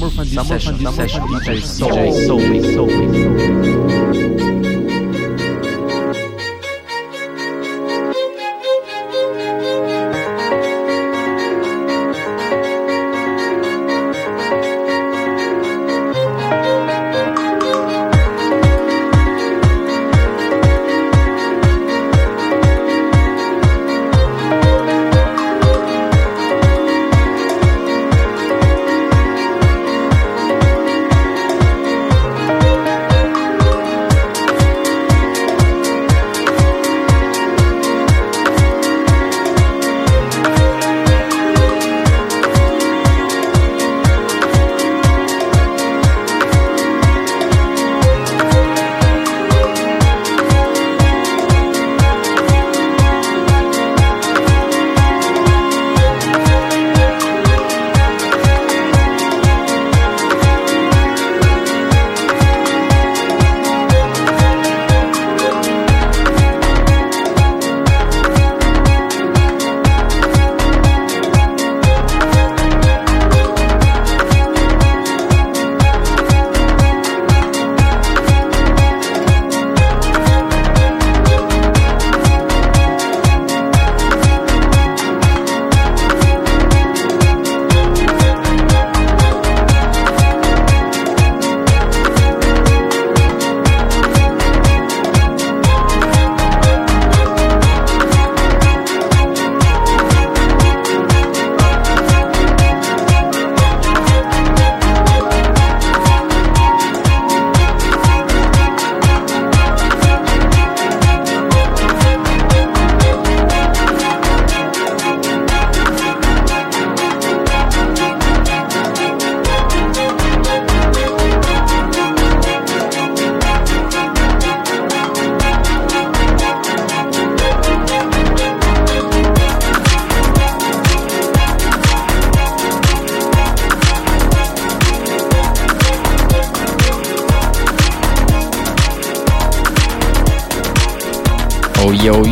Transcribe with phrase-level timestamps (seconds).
[0.00, 4.14] Summer Fondue Session, Summer Fondue DJ Soul, DJ Soul, Soul, Soul.
[4.14, 4.29] Yo,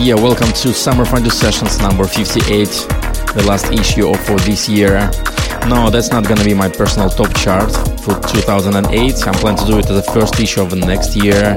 [0.09, 2.67] yeah, welcome to Summer Fondue Sessions number 58,
[3.35, 5.11] the last issue for this year.
[5.69, 7.71] No, that's not gonna be my personal top chart
[8.01, 9.27] for 2008.
[9.27, 11.53] I'm planning to do it as the first issue of the next year.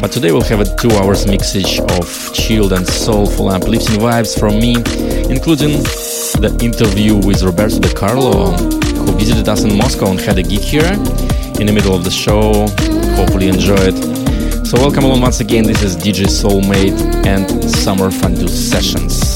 [0.00, 4.58] But today we'll have a two hours mixage of chilled and soulful uplifting vibes from
[4.58, 4.76] me,
[5.30, 5.82] including
[6.40, 10.60] the interview with Roberto De Carlo, who visited us in Moscow and had a gig
[10.60, 10.90] here
[11.60, 12.66] in the middle of the show.
[13.16, 14.07] Hopefully enjoy it.
[14.68, 15.64] So welcome along once again.
[15.64, 19.27] This is DJ Soulmate and Summer Fondue Sessions.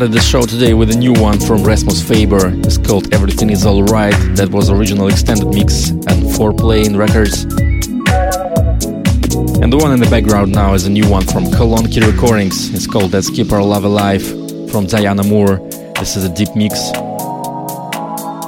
[0.00, 2.58] Started the show today with a new one from Rasmus Faber.
[2.60, 4.14] It's called Everything Is Alright.
[4.34, 7.42] That was original extended mix and Farplane Records.
[9.60, 12.72] And the one in the background now is a new one from Kolonki Recordings.
[12.72, 14.24] It's called Let's Keep Our Love Alive
[14.70, 15.58] from Diana Moore.
[15.98, 16.78] This is a deep mix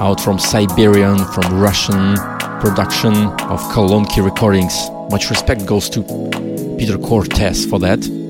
[0.01, 2.15] out from Siberian, from Russian
[2.61, 4.89] production of Kolonki Recordings.
[5.11, 6.01] Much respect goes to
[6.79, 8.22] Peter Cortez for that.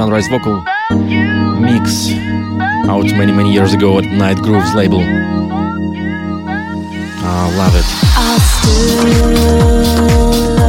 [0.00, 0.64] Sunrise Vocal
[1.60, 2.10] mix
[2.88, 5.02] out many many years ago at Nite Grooves label.
[7.22, 7.74] I love
[10.56, 10.59] it.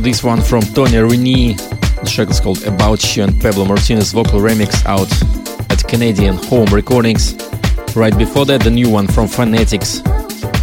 [0.00, 1.58] This one from Tonya Rini.
[2.02, 5.10] The track is called About You and Pablo Martinez vocal remix out
[5.70, 7.34] at Canadian Home Recordings.
[7.94, 10.00] Right before that, the new one from Fanatix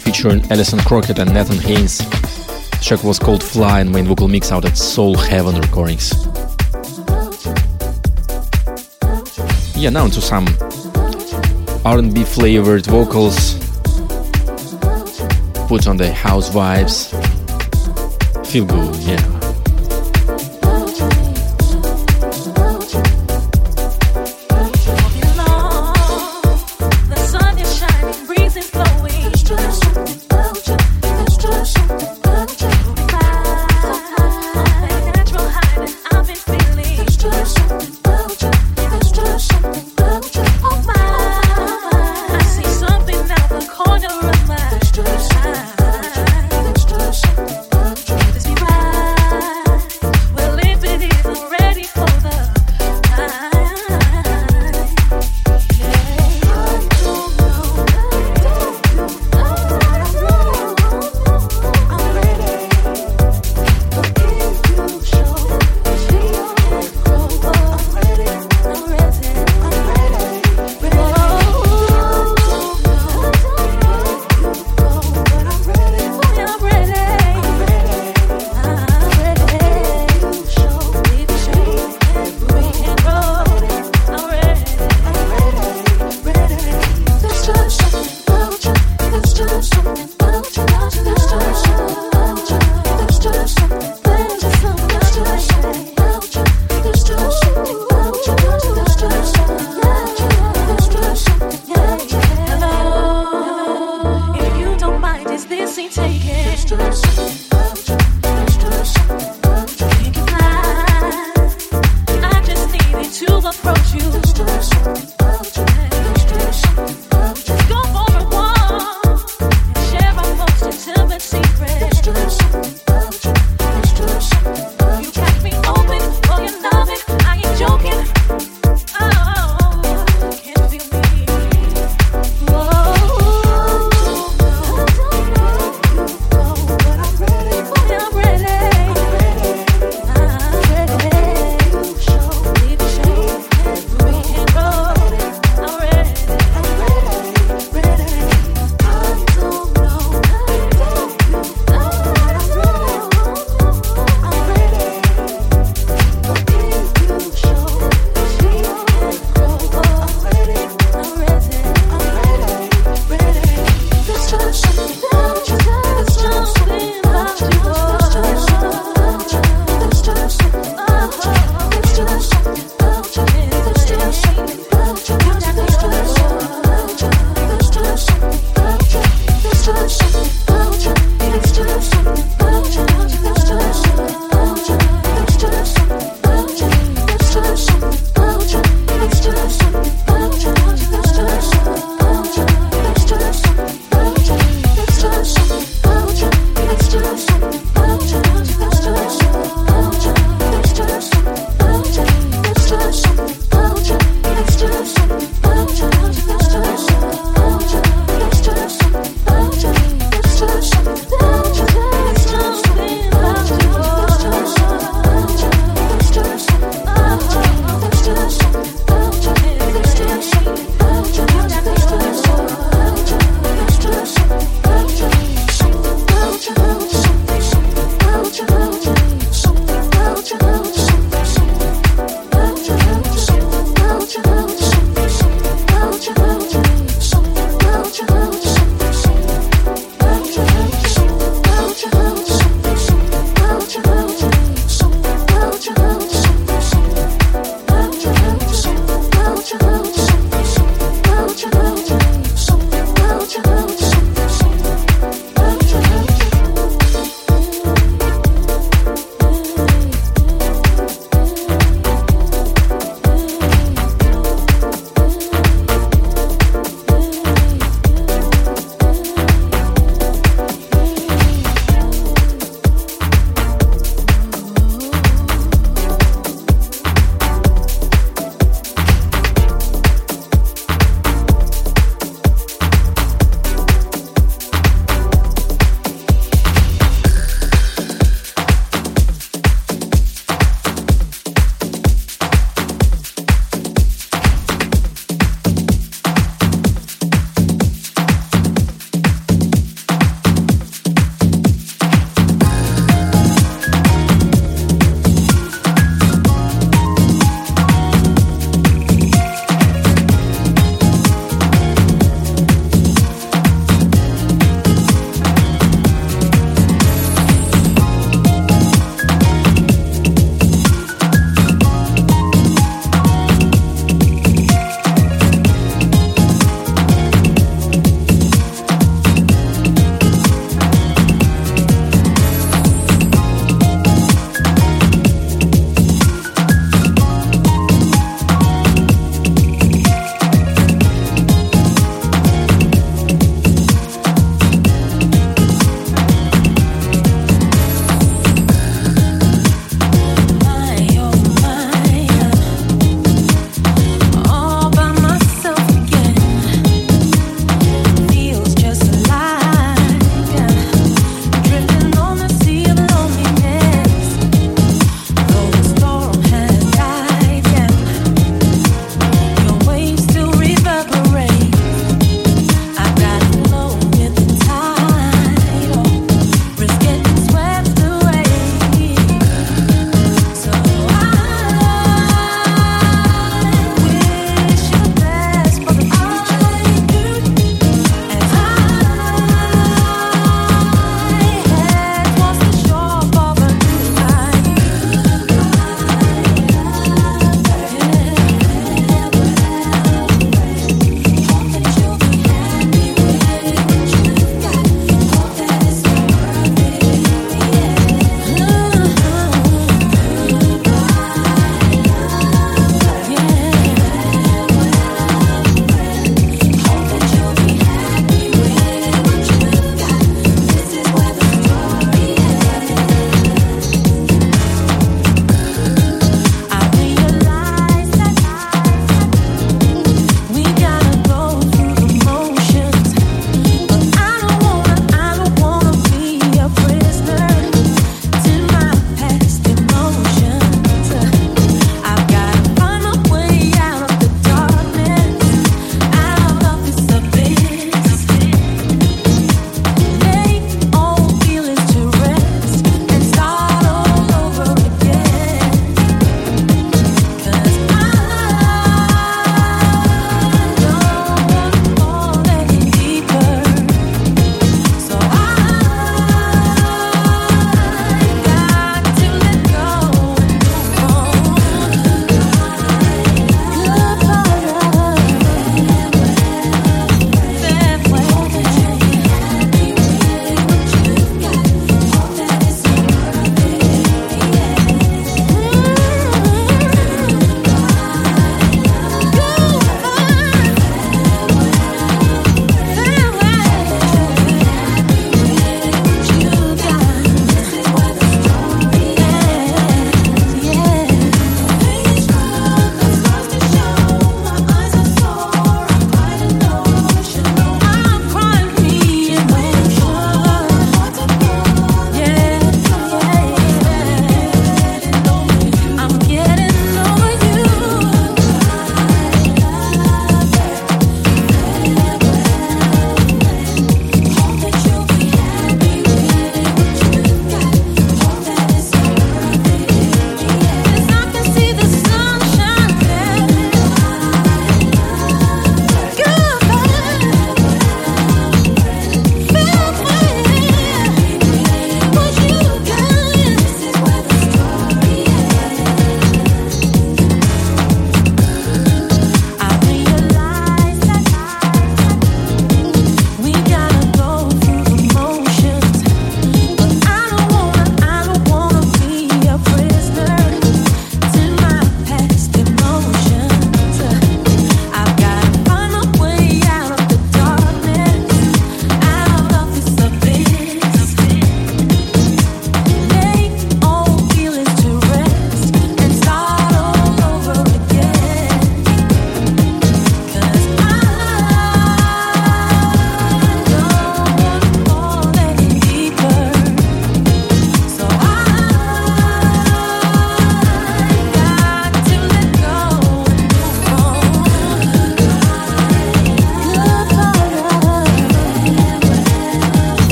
[0.00, 1.98] featuring Alison Crockett and Nathan Haines.
[1.98, 6.10] The track was called Fly and main vocal mix out at Soul Heaven Recordings.
[9.76, 10.46] Yeah, now to some
[11.84, 13.58] R&B flavored vocals.
[15.68, 17.17] Put on the house vibes.
[18.48, 19.37] Feel good, yeah.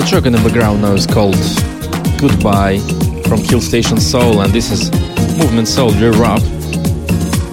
[0.00, 1.36] The track in the background now is called
[2.18, 2.78] Goodbye
[3.28, 4.90] from Hill Station Soul, and this is
[5.36, 6.40] Movement Soul Re-Rap,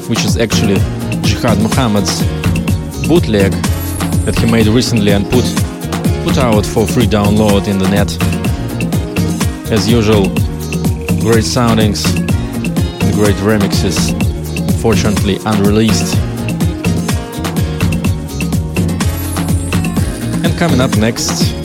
[0.08, 0.76] which is actually
[1.28, 2.22] Jihad Muhammad's
[3.06, 3.52] bootleg
[4.24, 5.44] that he made recently and put
[6.24, 8.16] put out for free download in the net.
[9.70, 10.28] As usual,
[11.20, 14.16] great soundings, and great remixes,
[14.82, 16.16] fortunately unreleased.
[20.46, 21.57] And coming up next,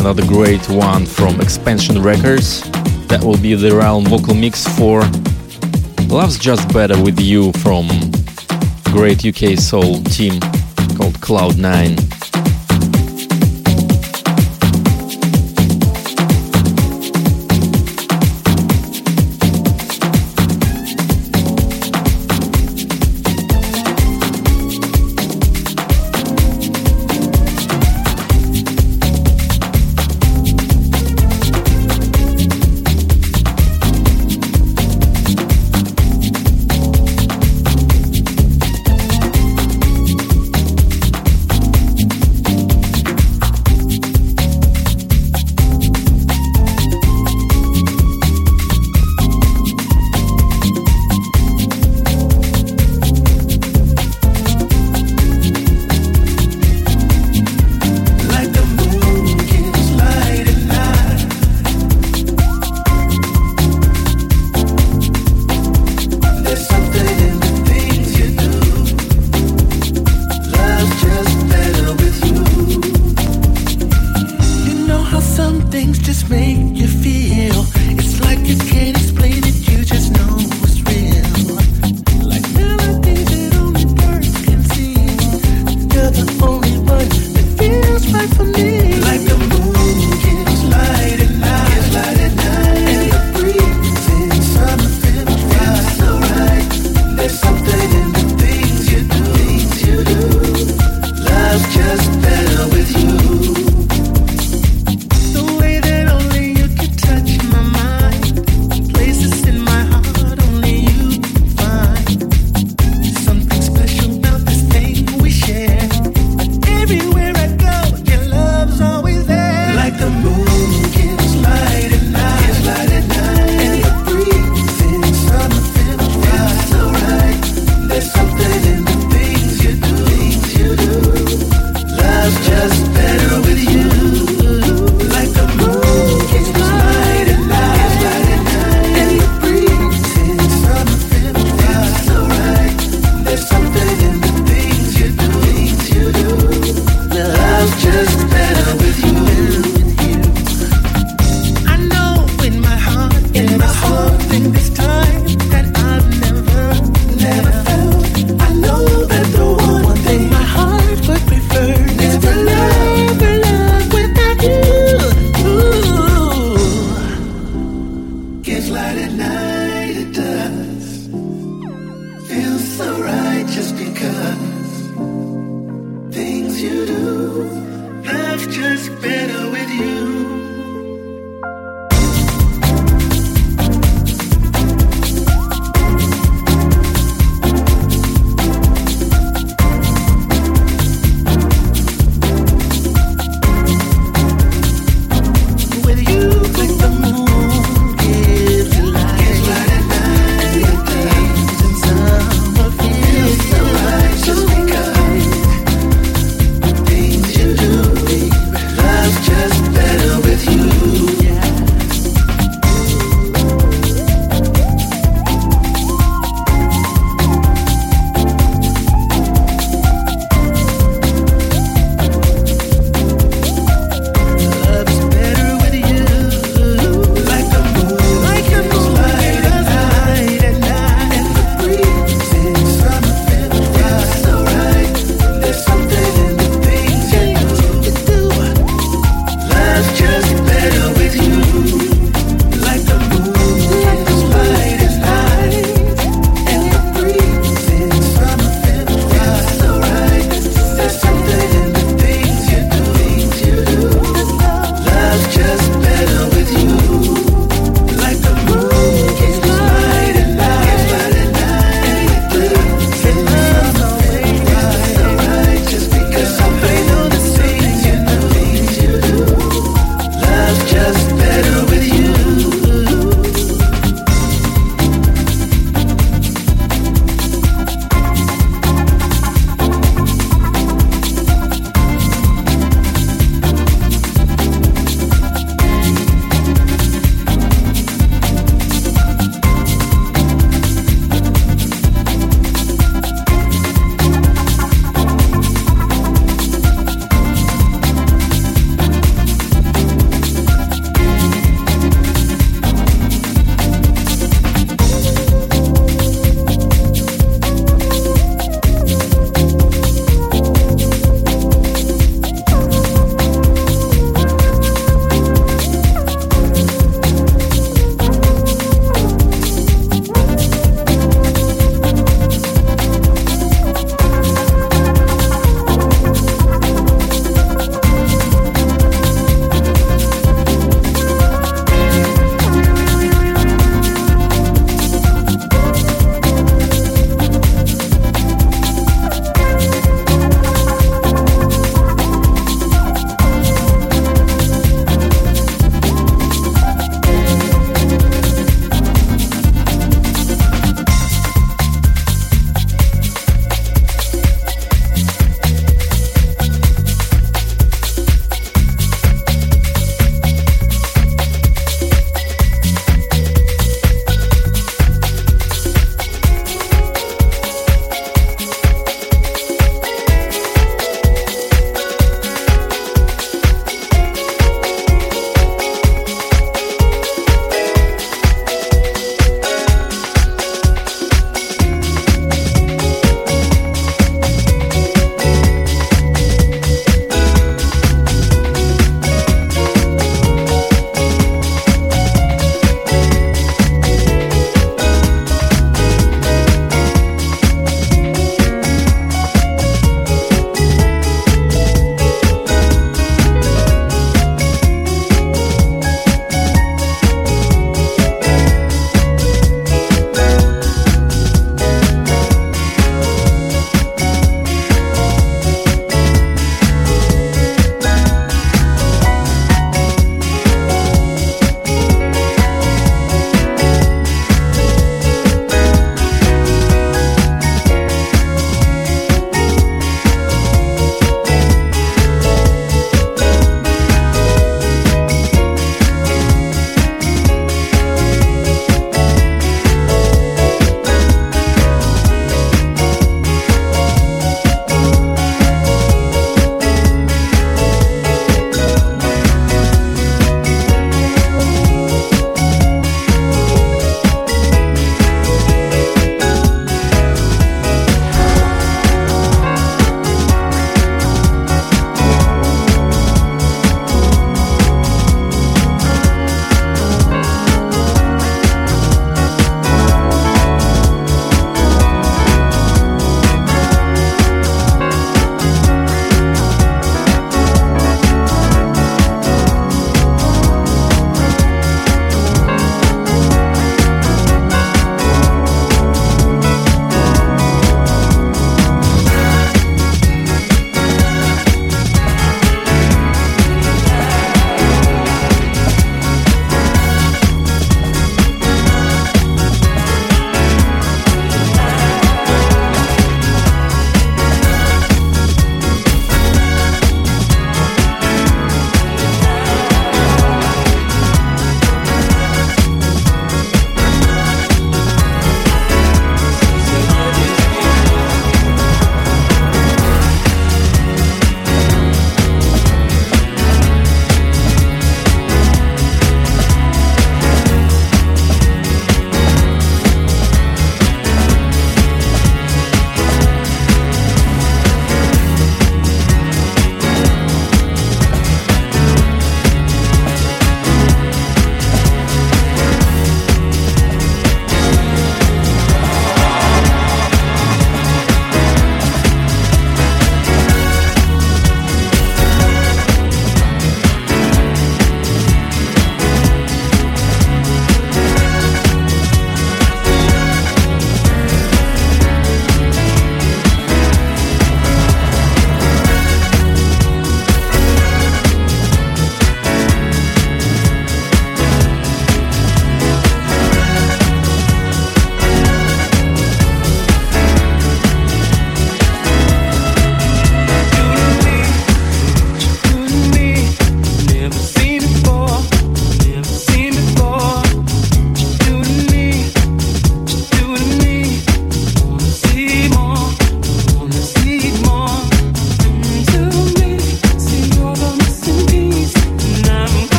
[0.00, 2.62] another great one from Expansion Records.
[3.08, 5.00] That will be the Realm vocal mix for
[6.08, 7.88] Love's Just Better With You from
[8.84, 10.40] great UK soul team
[10.96, 12.07] called Cloud9.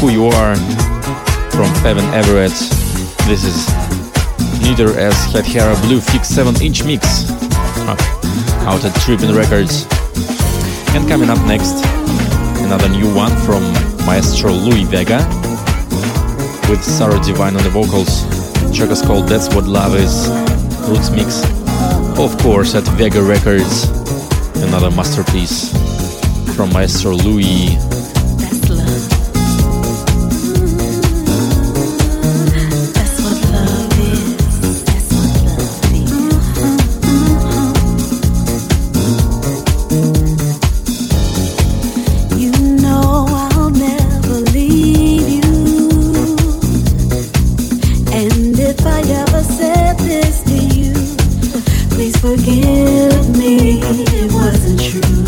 [0.00, 0.54] Who You Are
[1.50, 2.52] from Evan Everett.
[3.26, 3.66] This is
[4.62, 7.28] Neither as Hedhera Blue Fix 7 inch mix
[8.62, 9.86] out at Trippin Records.
[10.94, 11.84] And coming up next,
[12.62, 13.62] another new one from
[14.06, 15.18] Maestro Louie Vega
[16.70, 18.22] with Sarah Devine on the vocals.
[18.68, 20.28] The track is called That's What Love Is
[20.88, 21.42] Roots Mix.
[22.18, 23.88] Of course, at Vega Records,
[24.62, 25.72] another masterpiece
[26.54, 27.87] from Maestro Louie.
[52.28, 55.27] forgive me, it wasn't true.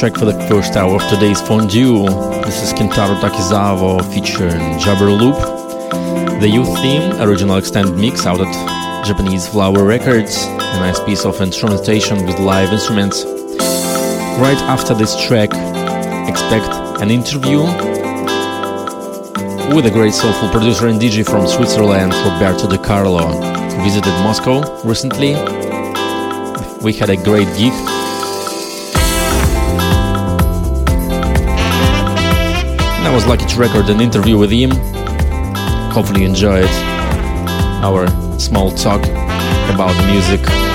[0.00, 2.06] Track for the first hour of today's fondue.
[2.46, 5.36] This is Kentaro Takizawa featuring Jabber Loop.
[6.40, 10.42] The youth theme, original extended mix out at Japanese Flower Records.
[10.46, 13.26] A nice piece of instrumentation with live instruments.
[14.40, 15.50] Right after this track,
[16.26, 16.64] expect
[17.02, 17.60] an interview
[19.76, 24.62] with a great soulful producer and DJ from Switzerland, Roberto De Carlo, who visited Moscow
[24.82, 25.34] recently.
[26.82, 27.99] We had a great gig.
[33.02, 34.70] I was lucky to record an interview with him.
[35.92, 36.68] Hopefully, you enjoyed
[37.82, 38.06] our
[38.38, 39.02] small talk
[39.68, 40.69] about music.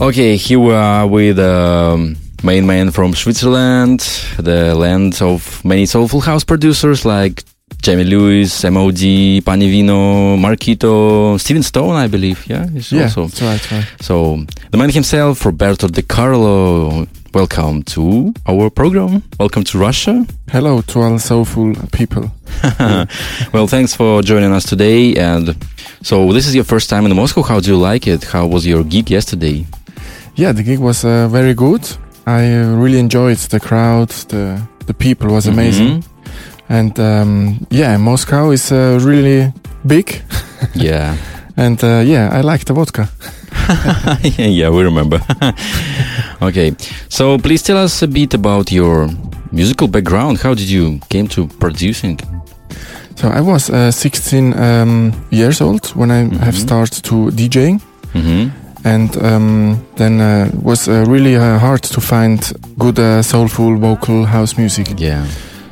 [0.00, 4.00] Okay, here we are with um, main man from Switzerland,
[4.38, 7.44] the land of many soulful house producers like
[7.80, 12.46] Jamie Lewis, MOD, Panivino, Marquito, Steven Stone, I believe.
[12.46, 13.26] Yeah, he's Yeah, also.
[13.26, 13.86] that's right, right.
[14.00, 17.06] So the man himself, Roberto De Carlo.
[17.32, 19.22] Welcome to our program.
[19.38, 20.26] Welcome to Russia.
[20.50, 22.30] Hello to all soulful people.
[23.52, 25.14] well, thanks for joining us today.
[25.16, 25.54] And
[26.02, 27.42] so this is your first time in Moscow.
[27.42, 28.24] How do you like it?
[28.24, 29.66] How was your gig yesterday?
[30.36, 31.82] Yeah, the gig was uh, very good.
[32.26, 34.08] I uh, really enjoyed the crowd.
[34.28, 35.88] The the people was amazing.
[35.88, 36.04] Mhm.
[36.68, 39.52] And um, yeah, Moscow is uh, really
[39.86, 40.22] big.
[40.74, 41.14] Yeah.
[41.56, 43.08] And uh, yeah, I like the vodka.
[44.38, 45.20] yeah, yeah, we remember.
[46.42, 46.74] okay,
[47.08, 49.08] so please tell us a bit about your
[49.52, 50.38] musical background.
[50.42, 52.18] How did you came to producing?
[53.16, 56.60] So I was uh, 16 um, years old when I have Mhm.
[56.60, 57.80] started to DJing.
[58.12, 58.48] hmm
[58.86, 62.38] and um, then uh, was uh, really uh, hard to find
[62.78, 64.86] good uh, soulful vocal house music.
[65.00, 65.26] Yeah.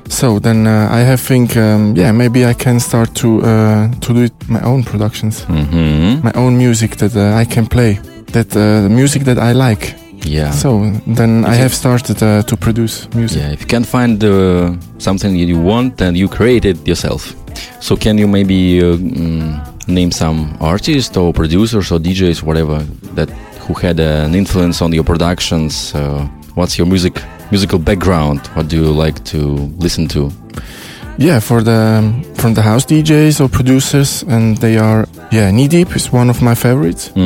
[0.08, 4.12] So then uh, I have think, um, yeah, maybe I can start to uh, to
[4.14, 7.98] do it my own productions, hmm my own music that uh, I can play,
[8.32, 9.94] that uh, music that I like.
[10.26, 10.52] Yeah.
[10.52, 10.68] So
[11.16, 13.40] then I If you- have started uh, to produce music.
[13.42, 13.52] yeah.
[13.52, 17.34] If you can't find uh, something that you want, then you create it yourself.
[17.80, 22.78] So can you maybe uh, mm, name some artists or producers or DJs, whatever,
[23.14, 23.30] that
[23.66, 25.94] who had an influence on your productions?
[25.94, 27.20] Uh, what's your music
[27.50, 28.40] musical background?
[28.54, 29.38] What do you like to
[29.78, 30.30] listen to?
[31.16, 32.02] Yeah, for the
[32.34, 36.42] from the house DJs or producers, and they are yeah, Knee Deep is one of
[36.42, 37.08] my favorites.
[37.14, 37.20] hmm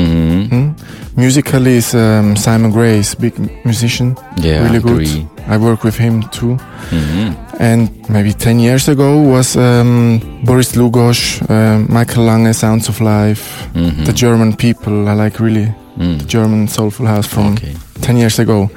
[0.49, 0.75] Mm.
[1.19, 3.35] Musically is um, Simon Grey is big
[3.65, 4.17] musician.
[4.41, 4.93] Yeah, really I good.
[5.03, 5.27] agree.
[5.49, 6.57] I work with him too.
[6.91, 13.01] hmm And maybe 10 years ago was um, Boris Dlugosch, uh, Michael Lange, Sounds of
[13.01, 15.09] Life, hmm the German people.
[15.09, 16.25] I like really Mm.
[16.29, 17.75] German soulful house from Okay.
[18.01, 18.71] 10 years ago.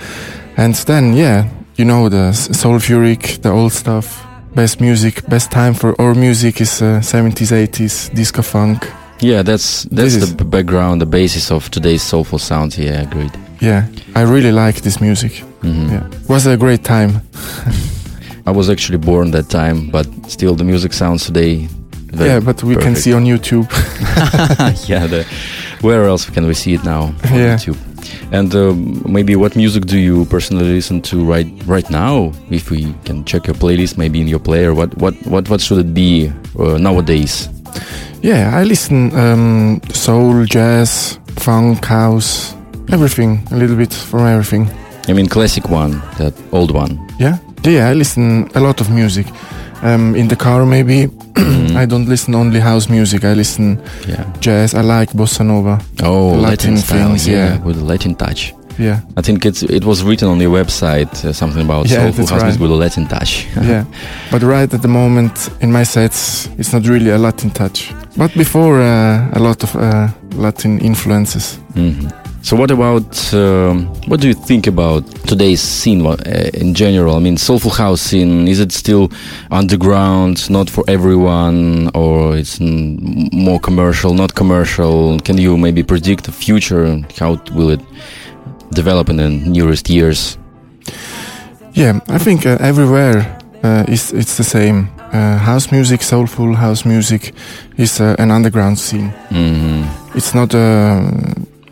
[0.58, 1.46] And then, yeah,
[1.78, 4.26] you know, the s- Soulfuric, the old stuff.
[4.56, 8.88] Best music, best time for our music is uh, 70s, 80s, disco funk.
[9.22, 12.78] Yeah, that's that's This the background, the basis of today's soulful sounds.
[12.78, 13.32] Yeah, agreed.
[13.62, 13.86] Yeah,
[14.16, 15.44] I really like this music.
[15.62, 17.22] hmm Yeah, was a great time.
[18.48, 21.68] I was actually born that time, but still the music sounds today.
[22.20, 23.68] yeah, but we can see on YouTube.
[24.90, 25.24] yeah, the,
[25.82, 27.02] where else can we see it now?
[27.02, 27.58] On Yeah.
[27.58, 27.78] YouTube.
[28.32, 32.32] And um, maybe what music do you personally listen to right right now?
[32.50, 35.80] If we can check your playlist, maybe in your player, what what what what should
[35.80, 37.48] it be uh, nowadays?
[38.22, 42.54] Yeah, I listen um, soul, jazz, funk, house,
[42.92, 44.70] everything, a little bit from everything.
[45.10, 47.00] I mean, classic one, that old one.
[47.20, 49.26] Yeah, yeah, I listen a lot of music.
[49.84, 51.08] um, in the car maybe.
[51.76, 53.24] I don't listen only house music.
[53.24, 54.26] I listen Yeah.
[54.40, 54.74] jazz.
[54.76, 55.80] I like bossa nova.
[56.04, 57.64] Oh, Latin, Latin style, things, yeah, yeah.
[57.66, 58.54] with Latin touch.
[58.80, 62.26] Yeah, I think it's it was written on your website uh, something about Yeah, soulful
[62.26, 62.60] that's house right.
[62.60, 63.46] with a Latin touch.
[63.62, 63.86] yeah.
[64.32, 67.94] But right at the moment in my sets, it's not really a Latin touch.
[68.18, 71.58] But before, uh, a lot of uh, Latin influences.
[71.76, 72.12] Mhm.
[72.44, 76.16] So what about um, what do you think about today's scene uh,
[76.54, 77.16] in general?
[77.16, 79.12] I mean, soulful house scene is it still
[79.52, 85.20] underground, not for everyone, or it's mm, more commercial, not commercial?
[85.20, 87.00] Can you maybe predict the future?
[87.20, 87.82] How will it
[88.74, 90.38] develop in the nearest years?
[91.74, 93.26] Yeah, I think uh, everywhere
[93.64, 94.88] uh, is it's the same.
[95.14, 97.34] Uh, house music, soulful house music,
[97.78, 99.12] is uh, an underground scene.
[99.30, 99.84] hmm
[100.16, 101.02] It's not uh,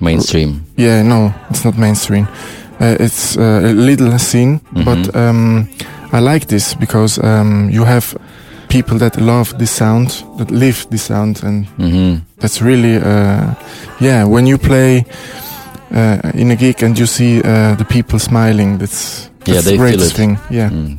[0.02, 0.64] Mainstream.
[0.78, 2.28] Yeah, no, it's not mainstream.
[2.82, 4.86] Uh, it's uh, a little scene, Mhm.
[4.86, 5.68] but um,
[6.14, 8.16] I like this because um, you have
[8.70, 13.54] people that love this sound, that live this sound, and hmm that's really, uh,
[14.00, 14.24] yeah.
[14.28, 15.04] When you play
[16.34, 19.84] in a gig and you see uh, the people smiling, that's, that's Yeah, they the
[19.92, 20.14] feel it.
[20.14, 20.38] thing.
[20.50, 20.98] Yeah, Mm.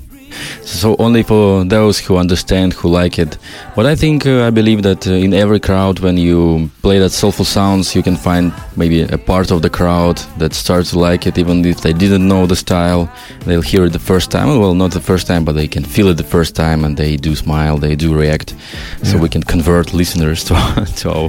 [0.62, 3.38] So only for those who understand, who like it.
[3.76, 7.10] But I think uh, I believe that uh, in every crowd, when you play that
[7.10, 11.26] soulful sounds, you can find maybe a part of the crowd that starts to like
[11.26, 13.10] it, even if they didn't know the style.
[13.46, 14.58] They'll hear it the first time.
[14.58, 17.16] Well, not the first time, but they can feel it the first time, and they
[17.16, 18.54] do smile, they do react.
[19.02, 20.54] So we can convert listeners to
[20.96, 21.28] to our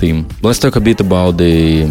[0.00, 0.26] theme.
[0.42, 1.86] Let's talk a bit about the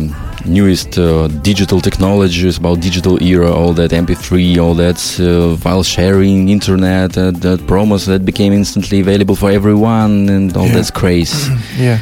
[0.46, 6.47] newest uh, digital technologies, about digital era, all that MP3, all that uh, file sharing,
[6.50, 10.74] internet, uh, that promos that became instantly available for everyone, and all Yeah.
[10.76, 11.50] that's craze.
[11.78, 12.00] yeah,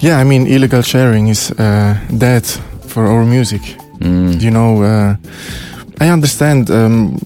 [0.00, 0.20] yeah.
[0.20, 2.46] I mean, illegal sharing is uh, dead
[2.88, 3.62] for our music.
[4.00, 4.42] Mm.
[4.42, 5.14] you know uh,
[6.00, 7.16] i understand um,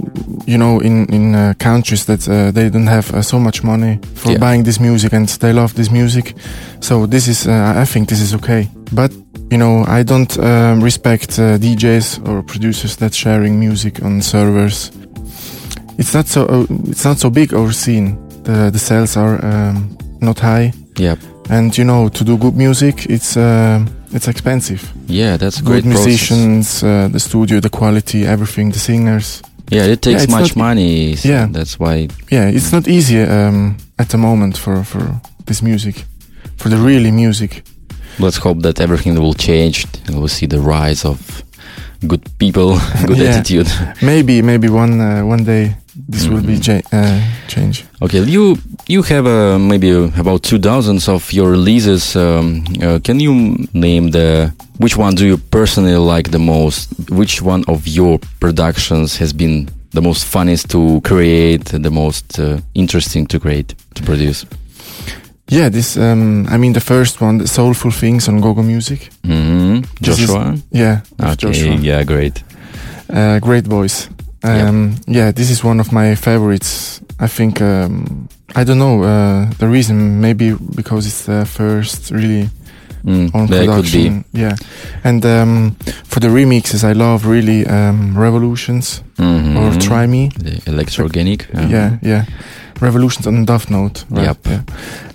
[0.46, 3.98] you know in in uh, countries that uh, they don't have uh, so much money
[4.14, 4.38] for Yeah.
[4.40, 6.34] buying this music and they love this music
[6.80, 9.10] so this is uh, i think this is okay but
[9.50, 14.90] you know i don't um, respect uh, djs or producers that sharing music on servers
[15.98, 19.96] it's not so uh, it's not so big our scene the the sales are um,
[20.20, 21.18] not high Yep.
[21.50, 25.84] and you know to do good music it's uh, it's expensive Yeah, that's a good
[25.84, 29.42] musicians, uh, the studio, the quality, everything, the singers.
[29.70, 31.16] Yeah, it takes it's much money.
[31.16, 31.48] so Yeah.
[31.52, 32.08] that's why.
[32.30, 36.04] Yeah, it's not easy um, at the moment for for this music,
[36.56, 37.62] for the really music.
[38.18, 41.18] Let's hope that everything will change, and we'll see the rise of
[42.06, 43.30] good people, good Yeah.
[43.38, 43.68] attitude.
[44.02, 45.74] Maybe maybe one uh, one day
[46.06, 46.62] this will be Mhm.
[46.62, 47.84] cha- uh, change.
[48.00, 48.56] Okay, you
[48.88, 52.14] you have uh, maybe about two dozens of your releases.
[52.16, 56.88] Um, uh, can you name the which one do you personally like the most?
[57.10, 62.58] Which one of your productions has been the most funniest to create, the most uh,
[62.74, 64.46] interesting to create to produce?
[65.50, 69.10] Yeah, this um, I mean the first one, the Soulful Things on Gogo Music.
[69.24, 70.54] hmm This is- Joshua.
[70.70, 71.74] Yeah, okay, Joshua.
[71.82, 72.42] yeah, great.
[73.10, 74.08] Uh, great voice.
[74.44, 77.00] Um, Yeah, this is one of my favorites.
[77.20, 80.20] I think um, I don't know uh, the reason.
[80.20, 82.48] Maybe because it's the first really
[83.06, 83.90] Mm, on there could be.
[84.10, 84.24] production.
[84.32, 84.56] Yeah,
[85.04, 89.54] and um, for the remixes, I love really um, Revolutions Mhm.
[89.56, 90.30] or Try Me.
[90.36, 91.46] the electroorganic.
[91.54, 92.24] uh, Yeah, yeah,
[92.80, 94.04] Revolutions on Duff Note.
[94.10, 94.24] Right?
[94.26, 94.46] Yep.
[94.46, 94.62] Yeah.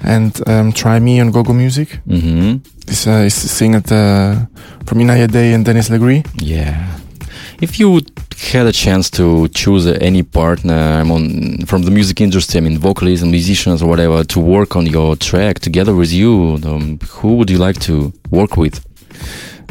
[0.02, 2.00] And um, Try Me on Gogo Music.
[2.08, 2.56] hmm
[2.88, 4.36] This uh, is singed uh,
[4.86, 6.24] from Inaya Day and Dennis Legree.
[6.40, 6.88] Yeah.
[7.62, 8.02] If you
[8.52, 12.78] had a chance to choose any partner I'm on, from the music industry, I mean,
[12.78, 17.36] vocalists and musicians or whatever, to work on your track together with you, um, who
[17.38, 18.84] would you like to work with?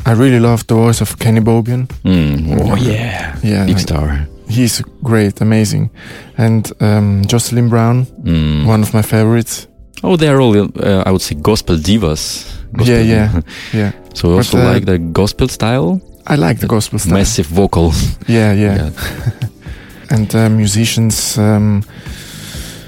[0.07, 1.87] I really love the voice of Kenny Bobien.
[2.05, 2.59] Mm.
[2.61, 3.37] Oh, yeah.
[3.43, 4.27] Yeah, Big star.
[4.49, 5.91] he's great, amazing.
[6.39, 8.67] And um, Jocelyn Brown, Mm.
[8.67, 9.67] one of my favorites.
[10.03, 12.49] Oh, they're all, uh, I would say, gospel divas.
[12.73, 13.41] Gospel- Yeah, yeah,
[13.73, 13.93] yeah.
[14.15, 16.01] so But, also uh, like the gospel style?
[16.27, 17.15] I like the gospel style.
[17.19, 17.93] Massive vocal.
[18.29, 18.77] Yeah, yeah.
[18.77, 18.91] yeah.
[20.11, 21.39] And uh, musicians.
[21.39, 21.83] Um,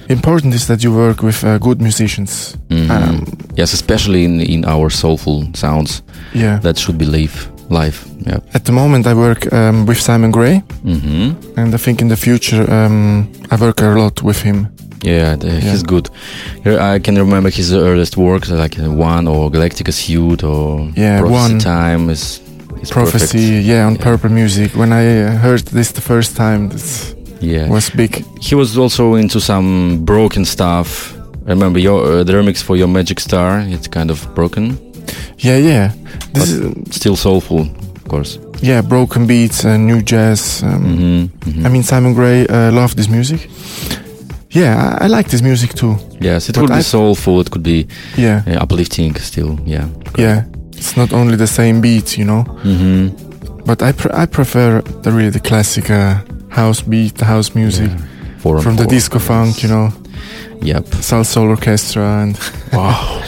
[0.09, 2.57] important is that you work with uh, good musicians.
[2.69, 2.91] Mhm.
[2.91, 3.25] Um,
[3.57, 6.03] yes, especially in, in our soulful sounds.
[6.35, 6.61] yeah.
[6.61, 7.49] That should be live.
[7.71, 8.05] Live.
[8.27, 8.41] Yeah.
[8.53, 12.17] At the moment, I work um, with Simon Grey, hmm and I think in the
[12.17, 14.67] future um, I work a lot with him.
[15.03, 16.09] Yeah, the, he's good.
[16.67, 21.53] I can remember his earliest work, like uh, One or Galactica Suit or Yeah, Prophecy
[21.53, 21.59] One.
[21.59, 22.41] Time is
[22.91, 23.67] Prophecy, perfect.
[23.67, 24.03] yeah, on Yeah.
[24.05, 24.73] Purple Music.
[24.77, 28.25] When I uh, heard this the first time, this Yeah, was big.
[28.41, 31.13] he was also into some broken stuff.
[31.47, 33.61] I remember your uh, the remix for your Magic Star.
[33.69, 34.77] It's kind of broken,
[35.39, 35.93] Yeah, yeah.
[36.33, 37.61] This is still soulful,
[37.97, 38.39] of course.
[38.63, 40.63] yeah, broken beats, and new jazz.
[40.63, 43.49] Um, hmm I mean, Simon Grey uh, loved this music.
[44.51, 45.97] yeah, I, I like this music too.
[46.21, 47.41] Yes, it But could be I- soulful.
[47.41, 47.87] It could be
[48.17, 49.15] Yeah, uh, uplifting.
[49.21, 49.89] Still, yeah.
[50.19, 50.45] yeah.
[50.77, 52.45] It's not only the same beat, you know.
[52.65, 53.65] Mm-hmm.
[53.65, 56.19] But I pre- I prefer the really the classic uh,
[56.51, 58.91] house beat, the house music and from the four.
[58.91, 59.91] disco funk, you know,
[60.63, 60.85] Yep.
[61.03, 62.39] Salsoul Orchestra, and
[62.73, 63.23] wow.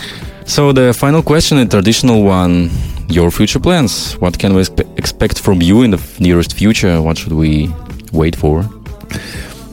[0.47, 2.71] So the final question, a traditional one.
[3.09, 4.15] Your future plans.
[4.21, 7.01] What can we expe- expect from you in the f- nearest future?
[7.01, 7.69] What should we
[8.13, 8.65] wait for?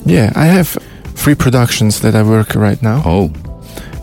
[0.05, 0.77] yeah, I have
[1.15, 3.01] three productions that I work right now.
[3.05, 3.31] Oh,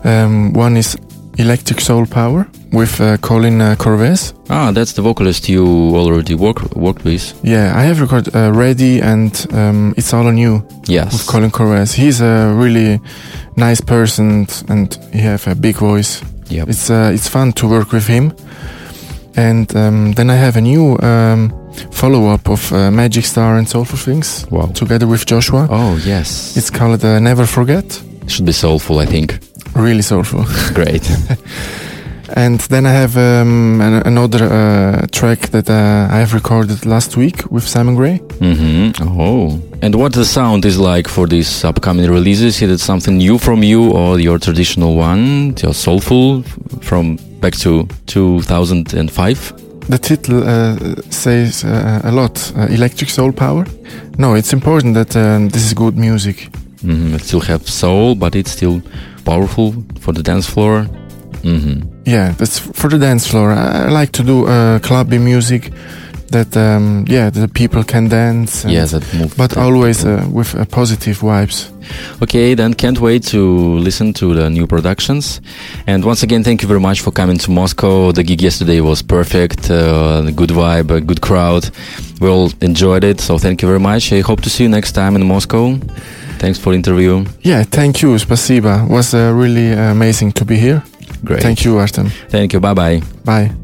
[0.04, 0.96] Um, one is
[1.40, 4.34] Electric Soul Power with uh, Colin uh, Corvez.
[4.50, 5.64] ah, that's the vocalist you
[5.96, 7.34] already work worked with.
[7.42, 11.12] Yeah, I have recorded uh, Ready and um, It's All on You Yes.
[11.12, 11.92] with Colin Corvez.
[11.94, 13.00] He's a really
[13.56, 16.22] nice person and he have a big voice.
[16.50, 16.68] Yep.
[16.68, 18.32] It's uh, it's fun to work with him.
[19.36, 21.50] And um, then I have a new um,
[21.92, 24.66] follow up of uh, Magic Star and Soulful Things Wow.
[24.74, 25.66] together with Joshua.
[25.70, 26.56] Oh yes.
[26.56, 28.02] It's called uh, Never Forget.
[28.26, 29.38] should be soulful, I think.
[29.74, 30.44] Really soulful.
[30.74, 31.08] Great.
[32.36, 37.16] And then I have um, an, another uh, track that uh, I have recorded last
[37.16, 38.18] week with Simon Grey.
[38.38, 39.20] mm-hmm.
[39.20, 39.60] Oh.
[39.82, 42.62] And what the sound is like for these upcoming releases?
[42.62, 45.54] Is it something new from you or your traditional one?
[45.62, 46.42] Your soulful
[46.82, 49.88] from back to 2005?
[49.88, 53.66] The title uh, says uh, a lot uh, Electric Soul Power.
[54.18, 56.48] No, it's important that um, this is good music.
[56.84, 57.14] Mm-hmm.
[57.14, 58.82] It still have soul, but it's still
[59.24, 60.86] powerful for the dance floor.
[61.42, 61.82] Mm-hmm.
[62.04, 63.52] Yeah, that's for the dance floor.
[63.52, 65.72] I, like to do uh, clubby music
[66.30, 68.64] that, um, yeah, the people can dance.
[68.64, 68.94] and- Yes.
[69.36, 71.70] But always uh, with uh, positive vibes.
[72.22, 75.40] Okay, then can't wait to listen to the new productions.
[75.88, 78.12] And once again, thank you very much for coming to Moscow.
[78.12, 81.68] The gig yesterday was perfect, uh, good vibe, a good crowd.
[82.20, 84.12] We all enjoyed it, so thank you very much.
[84.12, 85.78] I hope to see you next time in Moscow.
[86.40, 87.24] Thanks for the interview.
[87.42, 88.88] Yeah, thank you, spasiba.
[88.88, 90.82] Was uh, really amazing to be here.
[91.24, 91.42] Great.
[91.42, 92.08] Thank you, Artem.
[92.30, 92.60] Thank you.
[92.60, 93.59] Bye bye bye.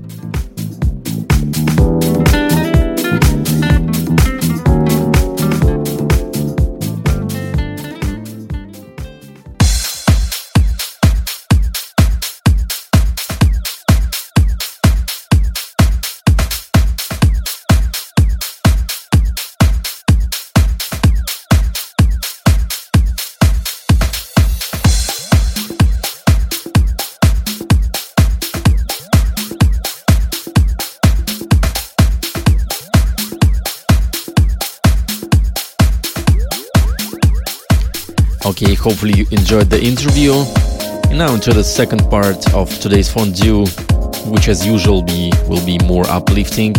[38.86, 40.32] Hopefully you enjoyed the interview.
[41.10, 43.66] And now into the second part of today's fondue,
[44.30, 46.72] which as usual be will be more uplifting.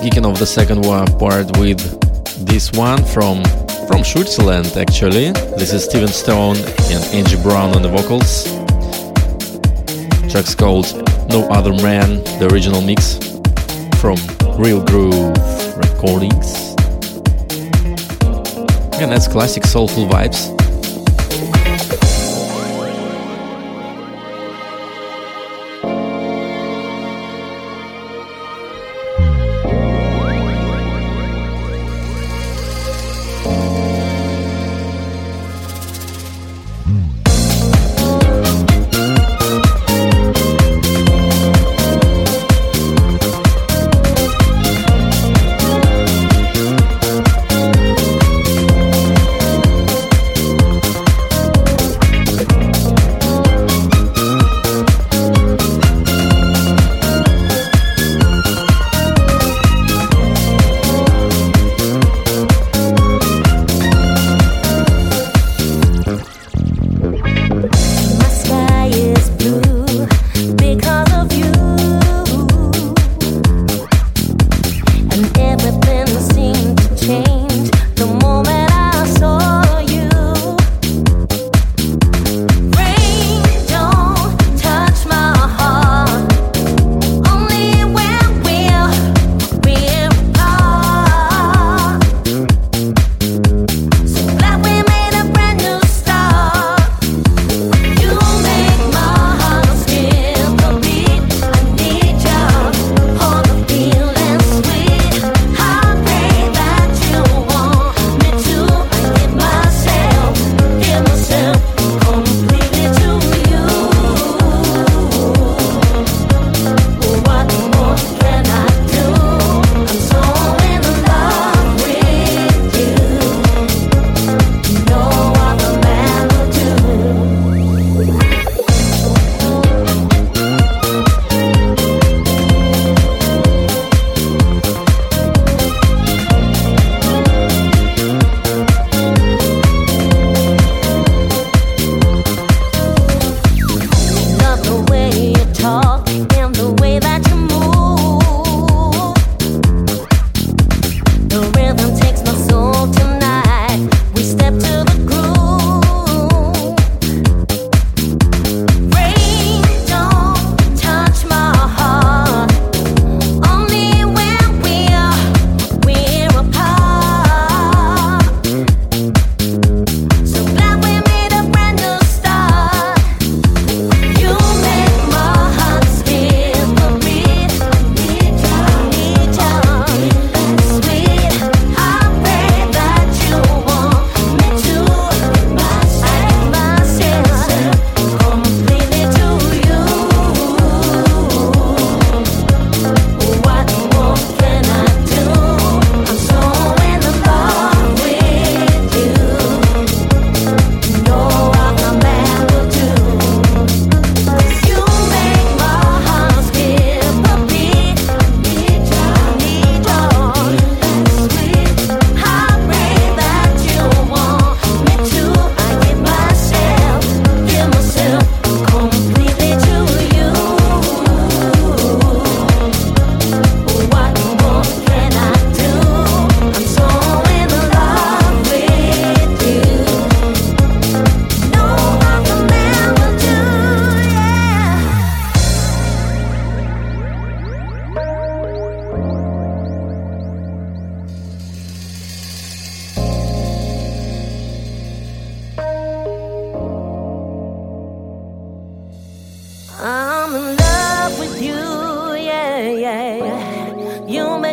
[0.00, 0.84] Kicking off the second
[1.18, 1.80] part with
[2.46, 3.44] this one from
[3.86, 5.32] from Switzerland actually.
[5.60, 6.56] This is Steven Stone
[6.88, 8.44] and Angie Brown on the vocals.
[10.32, 10.88] Track's called
[11.28, 13.18] No Other Man, the original mix
[14.00, 14.16] from
[14.58, 15.36] Real Groove
[15.76, 16.71] Recordings.
[19.02, 20.61] Again, that's classic soulful vibes.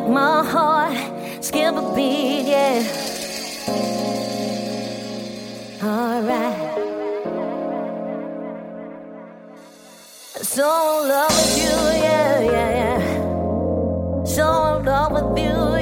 [0.09, 2.83] my heart skip a beat, yeah.
[5.83, 6.57] Alright.
[10.41, 14.25] So in love with you, yeah, yeah, yeah.
[14.25, 15.78] So in love with you.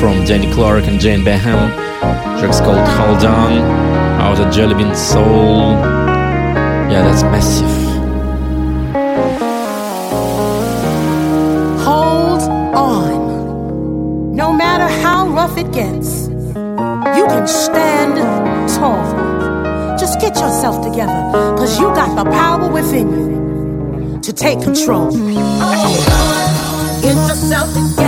[0.00, 1.70] from Danny Clark and Jane Beham.
[2.40, 3.52] Track's called Hold On,
[4.18, 5.72] out of Jellybean Soul.
[6.90, 7.68] Yeah, that's massive.
[11.84, 12.40] Hold
[12.74, 14.34] on.
[14.34, 18.16] No matter how rough it gets, you can stand
[18.74, 19.04] tall.
[19.98, 21.20] Just get yourself together,
[21.58, 25.10] cause you got the power within you to take control.
[25.12, 27.02] Hold on.
[27.02, 27.99] Get yourself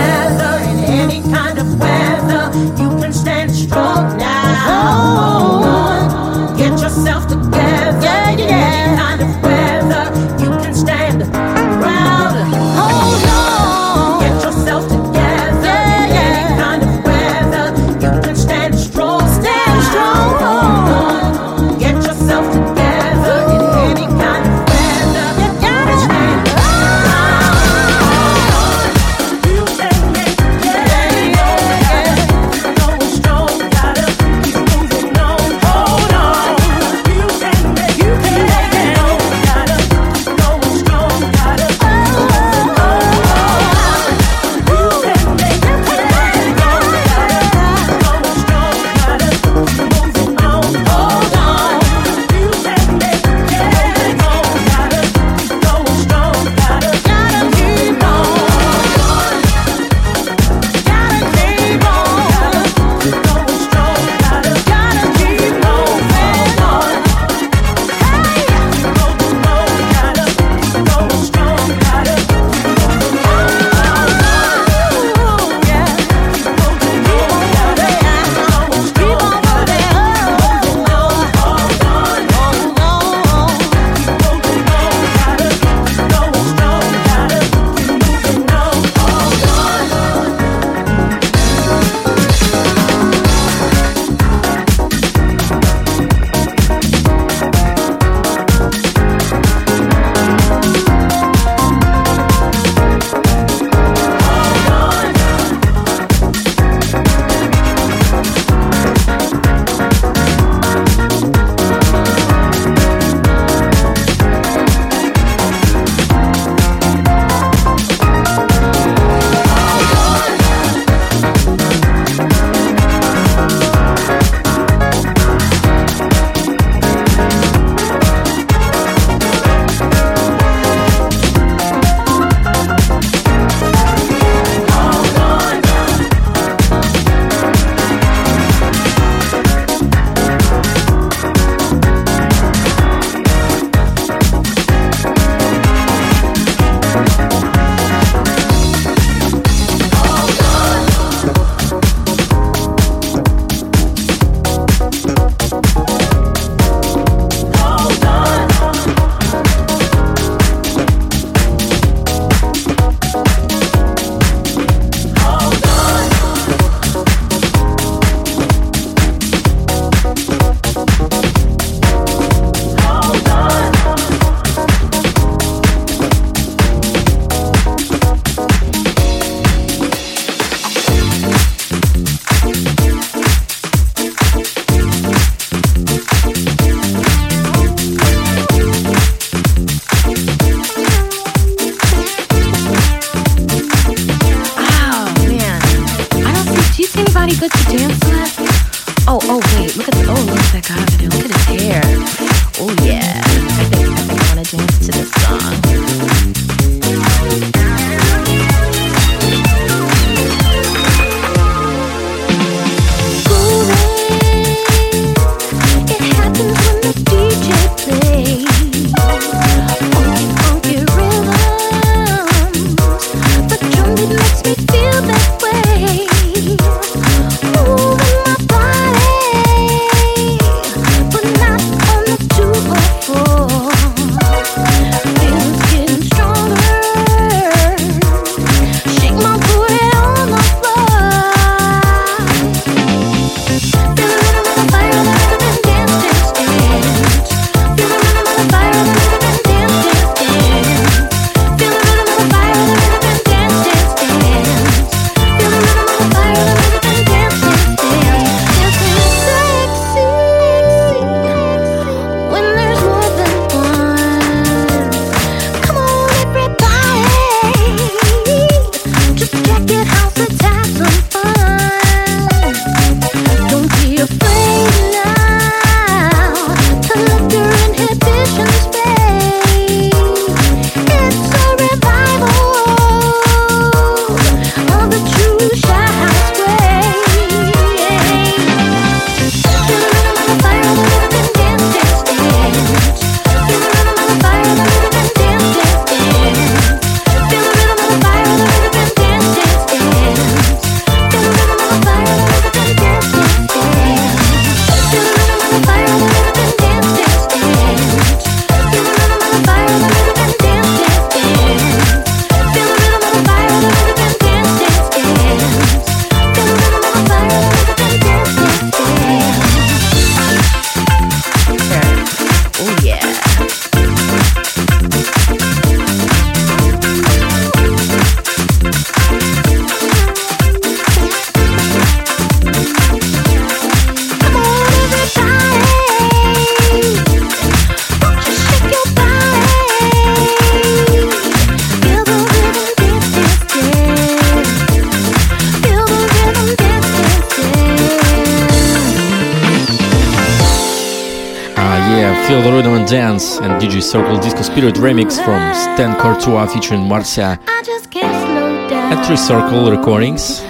[351.91, 356.47] yeah, Feel the Rhythm and Dance and DJ Circle Disco Spirit remix from Stan Courtois
[356.47, 360.41] featuring Marcia at Three Circle Recordings.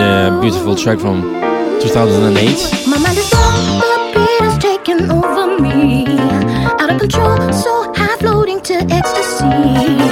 [0.00, 1.22] The beautiful track from
[1.80, 2.86] 2008.
[2.88, 6.06] My mind is taking over me.
[6.80, 10.11] Out of control, so high floating to ecstasy.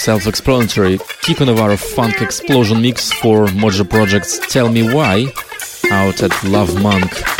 [0.00, 0.98] self-explanatory.
[1.22, 5.32] Kiko Navarro Funk Explosion mix for Mojo Project's Tell Me Why
[5.90, 7.39] out at Love Monk.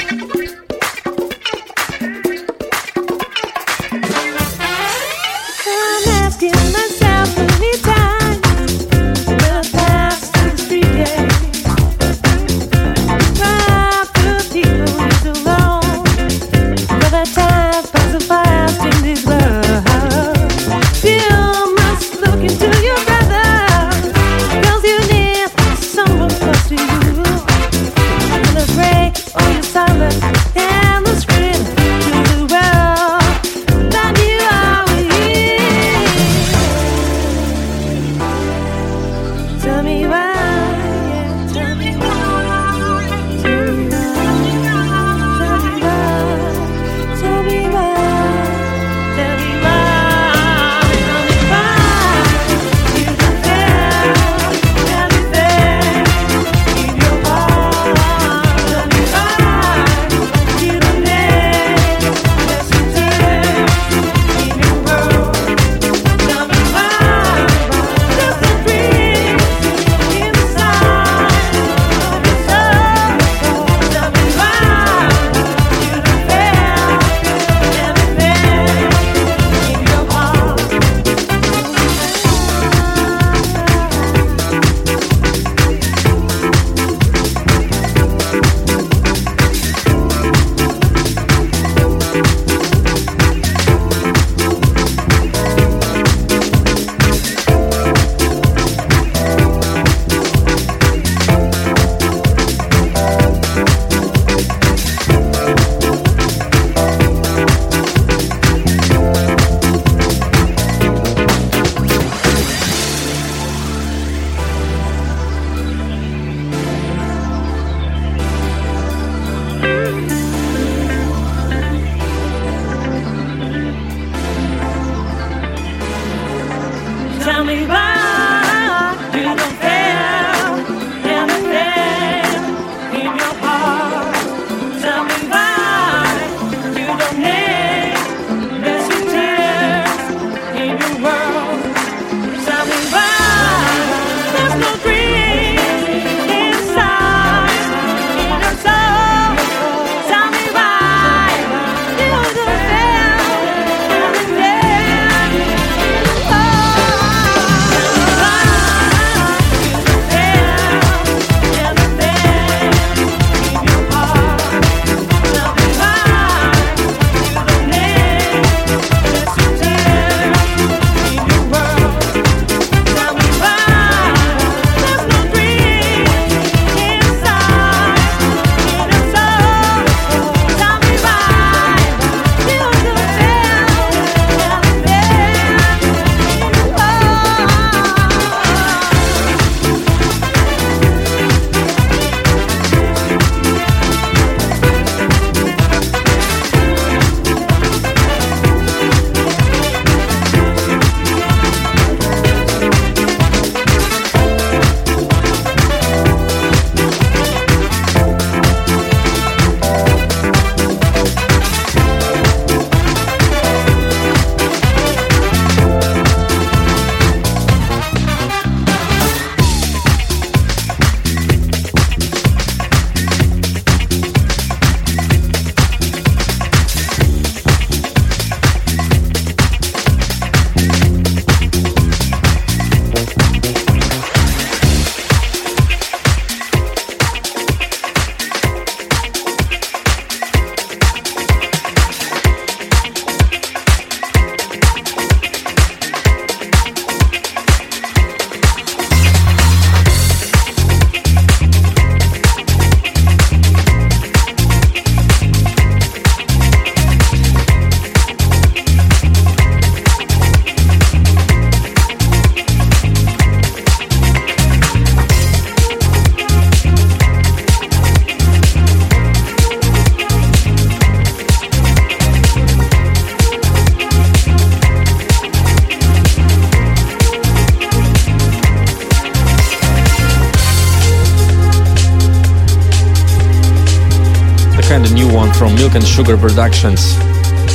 [285.80, 286.98] and Sugar Productions.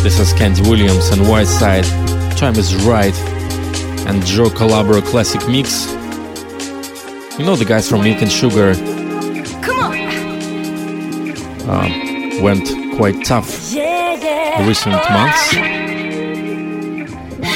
[0.02, 1.86] This is Candy Williams and Whiteside.
[2.36, 3.16] Time is right.
[4.08, 5.92] And Joe Calabro classic mix.
[7.38, 8.74] You know the guys from Milk and Sugar.
[9.62, 9.94] Come
[11.70, 12.66] Uh, went
[12.98, 13.50] quite tough
[14.66, 15.44] recent months.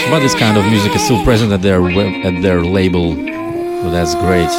[0.10, 1.82] But this kind of music is still present at their
[2.28, 3.16] at their label.
[3.92, 4.50] That's great.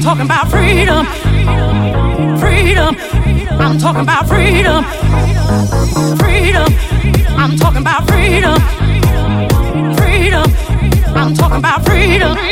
[0.00, 1.06] I'm talking about freedom.
[2.38, 2.96] Freedom.
[3.60, 4.82] I'm talking about freedom.
[6.16, 6.72] Freedom.
[7.36, 8.58] I'm talking about freedom.
[9.96, 10.44] Freedom.
[11.14, 12.49] I'm talking about freedom.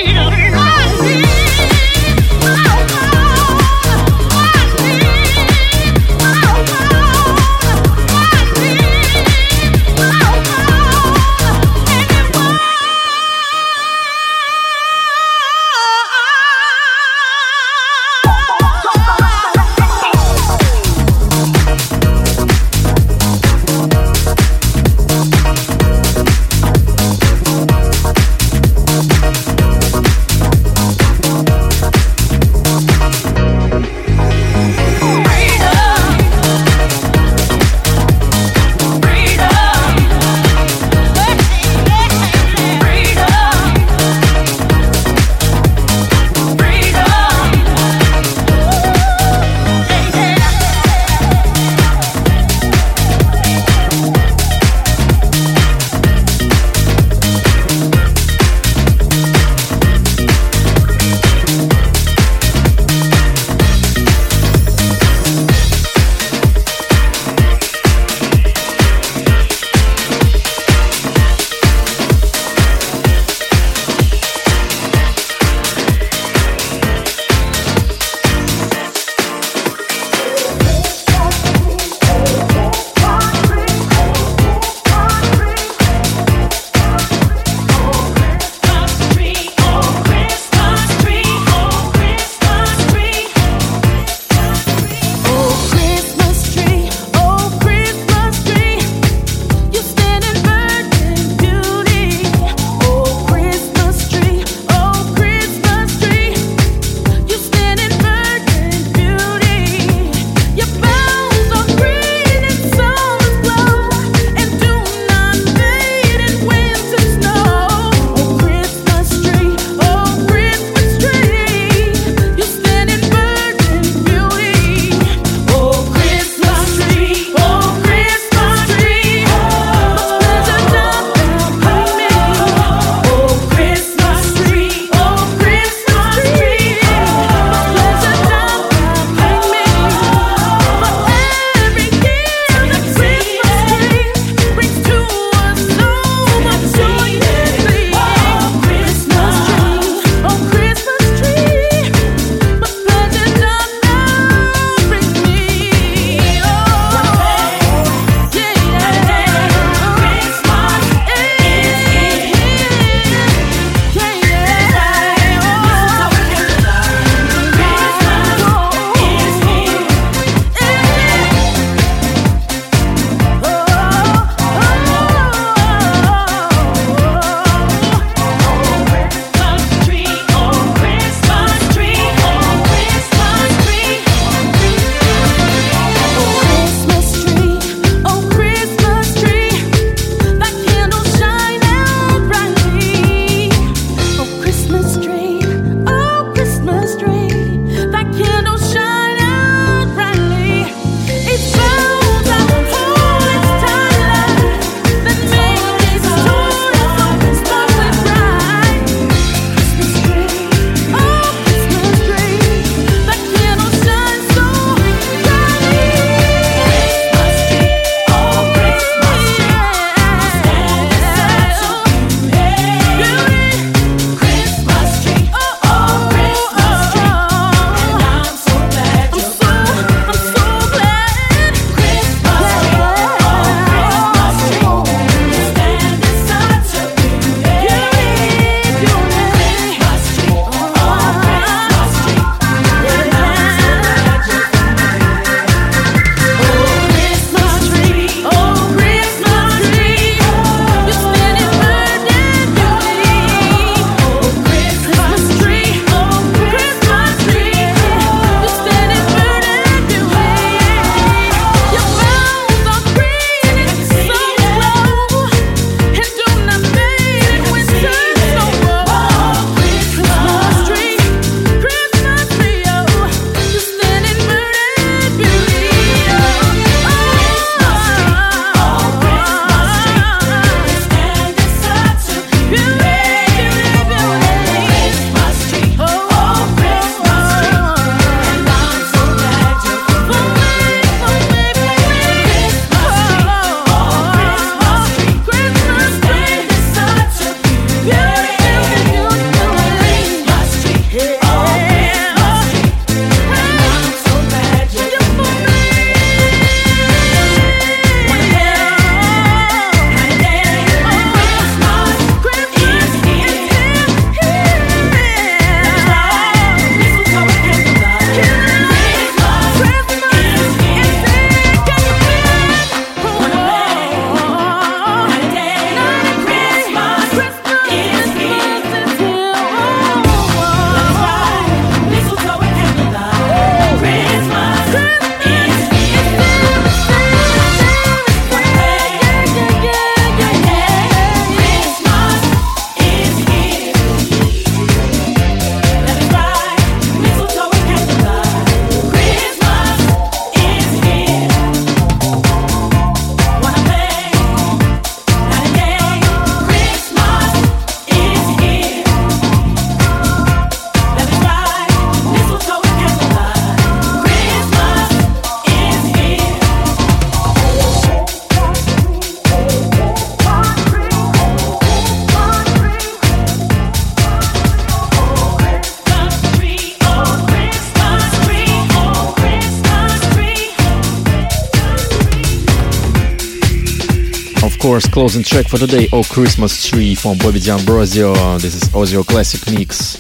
[384.79, 388.15] Course, closing track for today, Oh Christmas Tree from Bobby D'Ambrosio.
[388.39, 389.99] This is Ozio Classic Mix.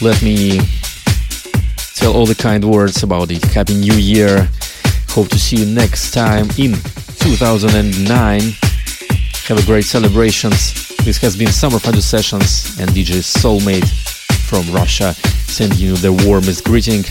[0.00, 0.60] Let me
[1.94, 3.44] tell all the kind words about it.
[3.52, 4.48] Happy New Year.
[5.10, 6.72] Hope to see you next time in
[7.20, 8.40] 2009.
[8.40, 10.72] Have a great celebrations.
[11.04, 13.90] This has been Summer Fondue Sessions and DJ Soulmate
[14.48, 15.12] from Russia
[15.52, 17.02] sending you the warmest greeting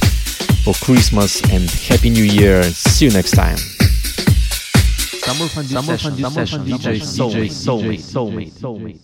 [0.64, 2.64] for Christmas and Happy New Year.
[2.64, 3.58] See you next time.
[5.34, 9.00] Summer Fondue Session, DJ Soulmate, Soulmate, Soulmate, Soulmate, Soulmate, Soulmate.